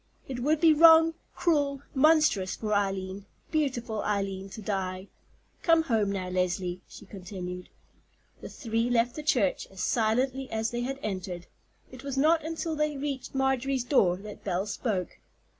It 0.27 0.39
would 0.39 0.59
be 0.59 0.73
wrong, 0.73 1.13
cruel, 1.35 1.83
monstrous 1.93 2.55
for 2.55 2.73
Eileen, 2.73 3.27
beautiful 3.51 4.01
Eileen, 4.01 4.49
to 4.49 4.59
die. 4.59 5.09
Come 5.61 5.83
home 5.83 6.11
now, 6.11 6.27
Leslie," 6.29 6.81
she 6.87 7.05
continued. 7.05 7.69
The 8.41 8.49
three 8.49 8.89
left 8.89 9.13
the 9.13 9.21
church 9.21 9.67
as 9.69 9.81
silently 9.81 10.49
as 10.49 10.71
they 10.71 10.81
had 10.81 10.97
entered. 11.03 11.45
It 11.91 12.03
was 12.03 12.17
not 12.17 12.43
until 12.43 12.75
they 12.75 12.97
reached 12.97 13.35
Marjorie's 13.35 13.83
door 13.83 14.17
that 14.17 14.43
Belle 14.43 14.65
spoke. 14.65 15.19